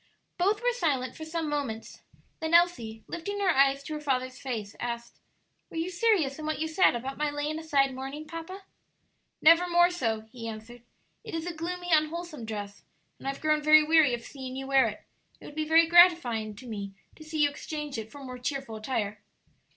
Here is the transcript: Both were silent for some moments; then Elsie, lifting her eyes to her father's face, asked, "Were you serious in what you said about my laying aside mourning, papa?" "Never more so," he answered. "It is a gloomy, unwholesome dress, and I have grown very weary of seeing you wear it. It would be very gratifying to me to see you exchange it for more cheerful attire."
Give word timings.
Both 0.39 0.61
were 0.63 0.73
silent 0.73 1.15
for 1.15 1.25
some 1.25 1.47
moments; 1.47 2.01
then 2.39 2.55
Elsie, 2.55 3.03
lifting 3.05 3.39
her 3.39 3.51
eyes 3.51 3.83
to 3.83 3.93
her 3.93 4.01
father's 4.01 4.39
face, 4.39 4.75
asked, 4.79 5.19
"Were 5.69 5.77
you 5.77 5.91
serious 5.91 6.39
in 6.39 6.47
what 6.47 6.57
you 6.57 6.67
said 6.67 6.95
about 6.95 7.19
my 7.19 7.29
laying 7.29 7.59
aside 7.59 7.93
mourning, 7.93 8.25
papa?" 8.25 8.63
"Never 9.43 9.69
more 9.69 9.91
so," 9.91 10.21
he 10.31 10.47
answered. 10.47 10.81
"It 11.23 11.35
is 11.35 11.45
a 11.45 11.53
gloomy, 11.53 11.89
unwholesome 11.91 12.45
dress, 12.45 12.81
and 13.19 13.27
I 13.27 13.31
have 13.31 13.41
grown 13.41 13.61
very 13.61 13.83
weary 13.83 14.15
of 14.15 14.23
seeing 14.23 14.55
you 14.55 14.65
wear 14.65 14.87
it. 14.87 15.03
It 15.39 15.45
would 15.45 15.53
be 15.55 15.67
very 15.67 15.85
gratifying 15.85 16.55
to 16.55 16.65
me 16.67 16.93
to 17.15 17.23
see 17.23 17.43
you 17.43 17.49
exchange 17.51 17.99
it 17.99 18.11
for 18.11 18.23
more 18.23 18.39
cheerful 18.39 18.77
attire." 18.77 19.21